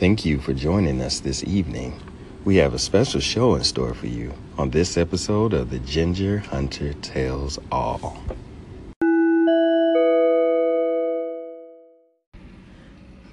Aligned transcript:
you 0.00 0.38
for 0.38 0.52
joining 0.52 1.00
us 1.00 1.18
this 1.18 1.42
evening. 1.42 2.00
We 2.44 2.54
have 2.56 2.72
a 2.72 2.78
special 2.78 3.20
show 3.20 3.56
in 3.56 3.64
store 3.64 3.94
for 3.94 4.06
you 4.06 4.32
on 4.56 4.70
this 4.70 4.96
episode 4.96 5.52
of 5.52 5.70
The 5.70 5.80
Ginger 5.80 6.38
Hunter 6.38 6.92
Tells 6.92 7.58
All. 7.72 8.22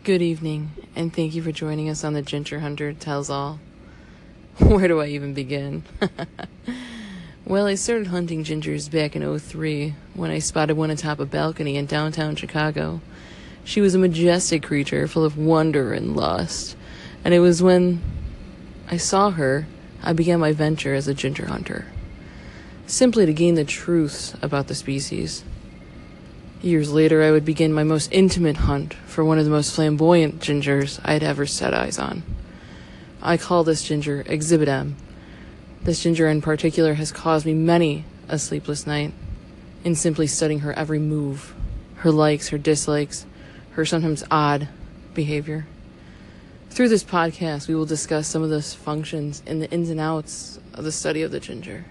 Good 0.03 0.23
evening, 0.23 0.71
and 0.95 1.13
thank 1.13 1.35
you 1.35 1.43
for 1.43 1.51
joining 1.51 1.87
us 1.87 2.03
on 2.03 2.13
The 2.13 2.23
Ginger 2.23 2.61
Hunter 2.61 2.93
Tells 2.93 3.29
All. 3.29 3.59
Where 4.57 4.87
do 4.87 4.99
I 5.01 5.07
even 5.07 5.35
begin? 5.35 5.83
well, 7.45 7.67
I 7.67 7.75
started 7.75 8.07
hunting 8.07 8.43
gingers 8.43 8.89
back 8.89 9.15
in 9.15 9.39
03 9.39 9.93
when 10.15 10.31
I 10.31 10.39
spotted 10.39 10.77
one 10.77 10.89
atop 10.89 11.19
a 11.19 11.25
balcony 11.27 11.77
in 11.77 11.85
downtown 11.85 12.35
Chicago. 12.35 13.01
She 13.65 13.81
was 13.81 13.95
a 13.95 13.99
majestic 13.99 14.61
creature 14.61 15.07
full 15.07 15.25
of 15.25 15.39
wonder 15.39 15.91
and 15.91 16.15
lust, 16.15 16.77
and 17.23 17.33
it 17.33 17.39
was 17.39 17.63
when 17.63 17.99
I 18.91 18.97
saw 18.97 19.31
her 19.31 19.65
I 20.03 20.13
began 20.13 20.39
my 20.39 20.51
venture 20.51 20.93
as 20.93 21.07
a 21.07 21.15
ginger 21.15 21.47
hunter, 21.47 21.87
simply 22.85 23.25
to 23.25 23.33
gain 23.33 23.55
the 23.55 23.65
truth 23.65 24.37
about 24.43 24.67
the 24.67 24.75
species. 24.75 25.43
Years 26.61 26.91
later, 26.91 27.23
I 27.23 27.31
would 27.31 27.43
begin 27.43 27.73
my 27.73 27.83
most 27.83 28.11
intimate 28.11 28.57
hunt 28.57 28.93
for 29.07 29.25
one 29.25 29.39
of 29.39 29.45
the 29.45 29.51
most 29.51 29.73
flamboyant 29.73 30.39
gingers 30.41 30.99
I 31.03 31.13
had 31.13 31.23
ever 31.23 31.47
set 31.47 31.73
eyes 31.73 31.97
on. 31.97 32.21
I 33.19 33.35
call 33.35 33.63
this 33.63 33.81
ginger 33.81 34.23
Exhibit 34.27 34.67
M. 34.67 34.95
This 35.81 36.03
ginger 36.03 36.27
in 36.27 36.43
particular 36.43 36.93
has 36.93 37.11
caused 37.11 37.47
me 37.47 37.55
many 37.55 38.05
a 38.27 38.37
sleepless 38.37 38.85
night 38.85 39.11
in 39.83 39.95
simply 39.95 40.27
studying 40.27 40.59
her 40.59 40.73
every 40.73 40.99
move, 40.99 41.55
her 41.95 42.11
likes, 42.11 42.49
her 42.49 42.59
dislikes, 42.59 43.25
her 43.75 43.85
sometimes 43.85 44.23
odd 44.31 44.69
behavior. 45.13 45.67
Through 46.69 46.87
this 46.87 47.03
podcast, 47.03 47.67
we 47.67 47.75
will 47.75 47.85
discuss 47.85 48.25
some 48.25 48.41
of 48.41 48.49
those 48.49 48.73
functions 48.73 49.43
and 49.45 49.61
the 49.61 49.69
ins 49.69 49.89
and 49.89 49.99
outs 49.99 50.59
of 50.73 50.85
the 50.85 50.93
study 50.93 51.23
of 51.23 51.31
the 51.31 51.41
ginger. 51.41 51.83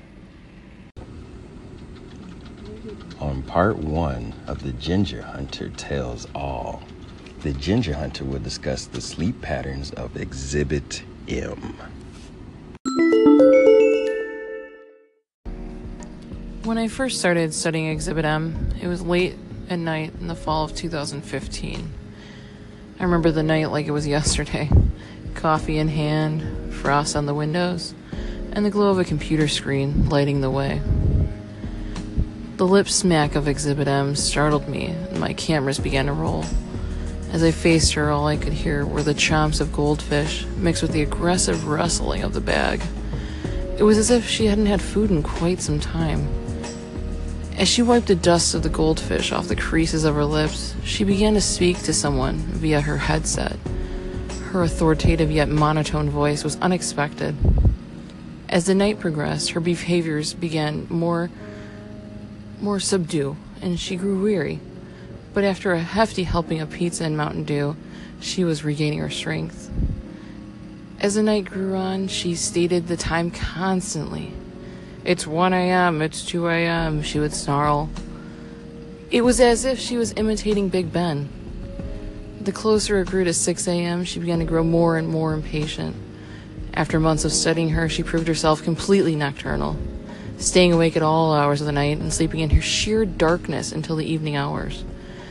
On 3.21 3.43
part 3.43 3.77
one 3.77 4.33
of 4.47 4.63
The 4.63 4.73
Ginger 4.73 5.21
Hunter 5.21 5.69
Tells 5.71 6.27
All, 6.35 6.83
the 7.41 7.53
Ginger 7.53 7.95
Hunter 7.95 8.25
will 8.25 8.39
discuss 8.39 8.87
the 8.87 9.03
sleep 9.03 9.43
patterns 9.43 9.91
of 9.93 10.17
Exhibit 10.17 11.03
M. 11.29 11.77
When 16.65 16.79
I 16.79 16.89
first 16.89 17.19
started 17.19 17.53
studying 17.53 17.89
Exhibit 17.89 18.25
M, 18.25 18.71
it 18.81 18.87
was 18.87 19.03
late 19.03 19.37
at 19.69 19.79
night 19.79 20.13
in 20.21 20.29
the 20.29 20.35
fall 20.35 20.65
of 20.65 20.75
2015. 20.75 21.93
I 22.99 23.03
remember 23.03 23.31
the 23.31 23.43
night 23.43 23.71
like 23.71 23.87
it 23.87 23.91
was 23.91 24.07
yesterday. 24.07 24.71
Coffee 25.35 25.79
in 25.79 25.89
hand, 25.89 26.73
frost 26.75 27.17
on 27.17 27.27
the 27.27 27.35
windows, 27.35 27.95
and 28.53 28.65
the 28.65 28.71
glow 28.71 28.91
of 28.91 28.99
a 28.99 29.05
computer 29.05 29.49
screen 29.49 30.09
lighting 30.09 30.41
the 30.41 30.51
way. 30.51 30.81
The 32.57 32.67
lip 32.67 32.89
smack 32.89 33.35
of 33.35 33.49
Exhibit 33.49 33.89
M 33.89 34.15
startled 34.15 34.69
me, 34.69 34.87
and 34.87 35.19
my 35.19 35.33
cameras 35.33 35.79
began 35.79 36.07
to 36.07 36.13
roll. 36.13 36.45
As 37.33 37.43
I 37.43 37.51
faced 37.51 37.95
her, 37.95 38.11
all 38.11 38.29
I 38.29 38.37
could 38.37 38.53
hear 38.53 38.87
were 38.87 39.03
the 39.03 39.13
chomps 39.13 39.61
of 39.61 39.73
goldfish 39.73 40.47
mixed 40.57 40.83
with 40.83 40.93
the 40.93 41.03
aggressive 41.03 41.67
rustling 41.67 42.23
of 42.23 42.33
the 42.33 42.41
bag. 42.41 42.81
It 43.77 43.83
was 43.83 43.99
as 43.99 44.11
if 44.11 44.29
she 44.29 44.47
hadn't 44.47 44.67
had 44.67 44.81
food 44.81 45.11
in 45.11 45.25
quite 45.25 45.61
some 45.61 45.81
time. 45.81 46.44
As 47.57 47.69
she 47.69 47.83
wiped 47.83 48.09
the 48.09 48.17
dust 48.17 48.55
of 48.55 48.65
the 48.65 48.69
goldfish 48.69 49.31
off 49.31 49.47
the 49.47 49.55
creases 49.55 50.05
of 50.05 50.17
her 50.17 50.25
lips, 50.25 50.75
she 50.83 51.05
began 51.05 51.35
to 51.35 51.41
speak 51.41 51.79
to 51.83 51.93
someone 51.93 52.39
via 52.39 52.81
her 52.81 52.99
headset. 52.99 53.57
Her 54.51 54.65
authoritative 54.65 55.31
yet 55.31 55.49
monotone 55.49 56.11
voice 56.11 56.43
was 56.43 56.57
unexpected. 56.57 57.37
As 58.49 58.67
the 58.67 58.75
night 58.75 58.99
progressed, 58.99 59.51
her 59.51 59.61
behaviors 59.61 60.35
began 60.35 60.87
more 60.91 61.31
more 62.61 62.81
subdued, 62.81 63.37
and 63.61 63.79
she 63.79 63.97
grew 63.97 64.21
weary. 64.23 64.59
But 65.33 65.45
after 65.45 65.73
a 65.73 65.81
hefty 65.81 66.25
helping 66.25 66.61
of 66.61 66.71
pizza 66.71 67.05
and 67.05 67.17
Mountain 67.17 67.45
Dew, 67.45 67.77
she 68.21 68.43
was 68.43 68.65
regaining 68.65 69.01
her 69.01 69.11
strength. 69.11 69.71
As 70.99 71.15
the 71.15 71.23
night 71.23 71.45
grew 71.45 71.77
on, 71.77 72.09
she 72.09 72.35
stated 72.35 72.89
the 72.89 72.97
time 72.97 73.31
constantly. 73.31 74.33
It's 75.05 75.27
1 75.27 75.53
a.m., 75.53 76.01
it's 76.01 76.25
2 76.25 76.49
a.m., 76.49 77.03
she 77.03 77.21
would 77.21 77.35
snarl. 77.35 77.91
It 79.11 79.21
was 79.21 79.39
as 79.39 79.67
if 79.67 79.79
she 79.79 79.99
was 79.99 80.15
imitating 80.17 80.71
Big 80.71 80.95
Ben. 80.95 81.29
The 82.41 82.53
closer 82.53 83.01
it 83.01 83.09
grew 83.09 83.23
to 83.25 83.35
6 83.35 83.69
a.m., 83.69 84.05
she 84.05 84.19
began 84.19 84.39
to 84.39 84.47
grow 84.47 84.65
more 84.65 84.97
and 84.97 85.07
more 85.07 85.35
impatient. 85.35 85.95
After 86.73 86.99
months 86.99 87.27
of 87.27 87.33
studying 87.33 87.69
her, 87.71 87.87
she 87.87 88.03
proved 88.03 88.27
herself 88.27 88.63
completely 88.63 89.15
nocturnal, 89.15 89.77
staying 90.39 90.73
awake 90.73 90.97
at 90.97 91.03
all 91.03 91.35
hours 91.35 91.61
of 91.61 91.67
the 91.67 91.73
night 91.73 91.99
and 91.99 92.11
sleeping 92.11 92.41
in 92.41 92.49
her 92.49 92.63
sheer 92.63 93.05
darkness 93.05 93.73
until 93.73 93.97
the 93.97 94.11
evening 94.11 94.37
hours. 94.37 94.85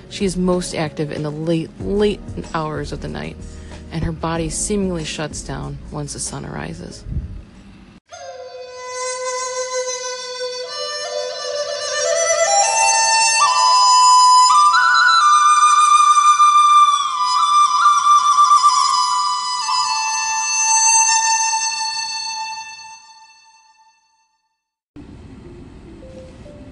She 0.07 0.23
is 0.23 0.37
most 0.37 0.75
active 0.75 1.11
in 1.11 1.23
the 1.23 1.31
late, 1.31 1.71
late 1.79 2.19
hours 2.53 2.91
of 2.91 3.01
the 3.01 3.07
night, 3.07 3.37
and 3.91 4.03
her 4.03 4.11
body 4.11 4.51
seemingly 4.51 5.03
shuts 5.03 5.41
down 5.41 5.79
once 5.91 6.13
the 6.13 6.19
sun 6.19 6.45
arises. 6.45 7.03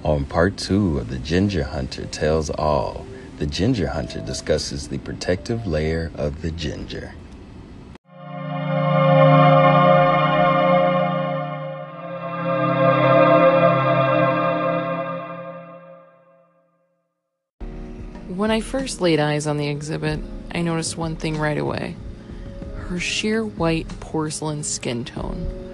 On 0.04 0.26
part 0.26 0.58
two 0.58 0.98
of 0.98 1.10
The 1.10 1.20
Ginger 1.20 1.64
Hunter 1.64 2.06
Tells 2.06 2.50
All, 2.50 3.06
the 3.38 3.46
Ginger 3.46 3.90
Hunter 3.90 4.20
discusses 4.20 4.88
the 4.88 4.98
protective 4.98 5.68
layer 5.68 6.12
of 6.16 6.42
the 6.42 6.50
ginger. 6.50 7.14
When 18.28 18.50
I 18.50 18.60
first 18.60 19.02
laid 19.02 19.20
eyes 19.20 19.46
on 19.46 19.58
the 19.58 19.68
exhibit, 19.68 20.20
I 20.52 20.64
noticed 20.64 20.98
one 20.98 21.16
thing 21.16 21.38
right 21.38 21.60
away 21.60 21.96
her 22.88 23.00
sheer 23.00 23.46
white 23.46 23.88
porcelain 24.00 24.64
skin 24.64 25.06
tone. 25.06 25.71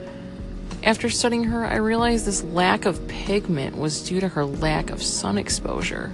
After 0.87 1.09
studying 1.09 1.43
her, 1.43 1.65
I 1.65 1.75
realized 1.75 2.25
this 2.25 2.45
lack 2.45 2.85
of 2.85 3.09
pigment 3.09 3.77
was 3.77 4.07
due 4.07 4.21
to 4.21 4.29
her 4.29 4.45
lack 4.45 4.89
of 4.89 5.03
sun 5.03 5.37
exposure. 5.37 6.13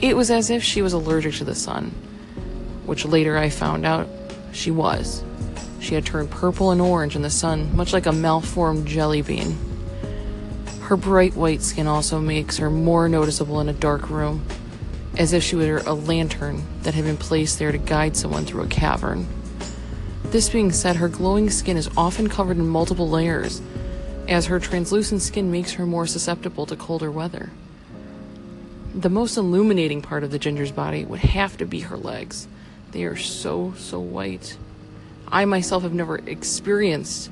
It 0.00 0.16
was 0.16 0.30
as 0.30 0.48
if 0.48 0.64
she 0.64 0.80
was 0.80 0.94
allergic 0.94 1.34
to 1.34 1.44
the 1.44 1.54
sun, 1.54 1.90
which 2.86 3.04
later 3.04 3.36
I 3.36 3.50
found 3.50 3.84
out 3.84 4.08
she 4.52 4.70
was. 4.70 5.22
She 5.78 5.94
had 5.94 6.06
turned 6.06 6.30
purple 6.30 6.70
and 6.70 6.80
orange 6.80 7.16
in 7.16 7.20
the 7.20 7.28
sun, 7.28 7.76
much 7.76 7.92
like 7.92 8.06
a 8.06 8.12
malformed 8.12 8.86
jelly 8.86 9.20
bean. 9.20 9.58
Her 10.80 10.96
bright 10.96 11.36
white 11.36 11.60
skin 11.60 11.86
also 11.86 12.18
makes 12.18 12.56
her 12.56 12.70
more 12.70 13.10
noticeable 13.10 13.60
in 13.60 13.68
a 13.68 13.74
dark 13.74 14.08
room, 14.08 14.42
as 15.18 15.34
if 15.34 15.42
she 15.42 15.56
were 15.56 15.82
a 15.84 15.92
lantern 15.92 16.62
that 16.84 16.94
had 16.94 17.04
been 17.04 17.18
placed 17.18 17.58
there 17.58 17.72
to 17.72 17.78
guide 17.78 18.16
someone 18.16 18.46
through 18.46 18.62
a 18.62 18.68
cavern. 18.68 19.26
This 20.30 20.48
being 20.48 20.70
said, 20.70 20.96
her 20.96 21.08
glowing 21.08 21.50
skin 21.50 21.76
is 21.76 21.90
often 21.96 22.28
covered 22.28 22.56
in 22.56 22.68
multiple 22.68 23.08
layers, 23.08 23.60
as 24.28 24.46
her 24.46 24.60
translucent 24.60 25.22
skin 25.22 25.50
makes 25.50 25.72
her 25.72 25.84
more 25.84 26.06
susceptible 26.06 26.66
to 26.66 26.76
colder 26.76 27.10
weather. 27.10 27.50
The 28.94 29.08
most 29.08 29.36
illuminating 29.36 30.02
part 30.02 30.22
of 30.22 30.30
the 30.30 30.38
ginger's 30.38 30.70
body 30.70 31.04
would 31.04 31.20
have 31.20 31.56
to 31.56 31.66
be 31.66 31.80
her 31.80 31.96
legs. 31.96 32.46
They 32.92 33.02
are 33.04 33.16
so, 33.16 33.74
so 33.76 33.98
white. 33.98 34.56
I 35.26 35.46
myself 35.46 35.82
have 35.82 35.94
never 35.94 36.18
experienced 36.18 37.28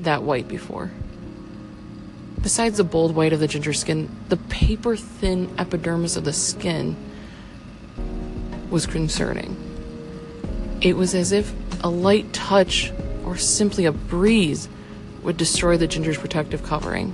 that 0.00 0.22
white 0.22 0.46
before. 0.46 0.90
Besides 2.42 2.76
the 2.76 2.84
bold 2.84 3.14
white 3.14 3.32
of 3.32 3.40
the 3.40 3.48
ginger 3.48 3.72
skin, 3.72 4.14
the 4.28 4.36
paper 4.36 4.94
thin 4.94 5.54
epidermis 5.58 6.16
of 6.16 6.24
the 6.24 6.34
skin 6.34 6.96
was 8.68 8.86
concerning. 8.86 9.56
It 10.82 10.96
was 10.96 11.14
as 11.14 11.32
if 11.32 11.54
a 11.82 11.88
light 11.88 12.32
touch 12.32 12.92
or 13.24 13.36
simply 13.36 13.84
a 13.86 13.92
breeze 13.92 14.68
would 15.22 15.36
destroy 15.36 15.76
the 15.76 15.86
ginger's 15.86 16.18
protective 16.18 16.62
covering. 16.62 17.12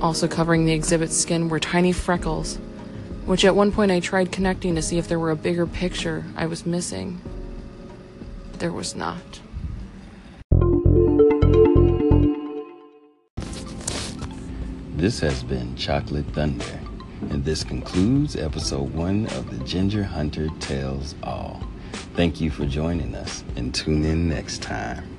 Also 0.00 0.28
covering 0.28 0.66
the 0.66 0.72
exhibit's 0.72 1.16
skin 1.16 1.48
were 1.48 1.58
tiny 1.58 1.92
freckles, 1.92 2.56
which 3.24 3.44
at 3.44 3.56
one 3.56 3.72
point 3.72 3.90
I 3.90 4.00
tried 4.00 4.30
connecting 4.30 4.74
to 4.74 4.82
see 4.82 4.98
if 4.98 5.08
there 5.08 5.18
were 5.18 5.30
a 5.30 5.36
bigger 5.36 5.66
picture 5.66 6.24
I 6.36 6.46
was 6.46 6.66
missing. 6.66 7.20
There 8.58 8.72
was 8.72 8.94
not. 8.94 9.40
This 14.96 15.20
has 15.20 15.42
been 15.42 15.76
Chocolate 15.76 16.26
Thunder, 16.32 16.80
and 17.30 17.44
this 17.44 17.62
concludes 17.62 18.34
episode 18.34 18.92
one 18.94 19.26
of 19.26 19.50
The 19.50 19.64
Ginger 19.64 20.02
Hunter 20.02 20.48
Tells 20.58 21.14
All. 21.22 21.62
Thank 22.16 22.40
you 22.40 22.50
for 22.50 22.64
joining 22.64 23.14
us 23.14 23.44
and 23.56 23.74
tune 23.74 24.02
in 24.06 24.26
next 24.26 24.62
time. 24.62 25.15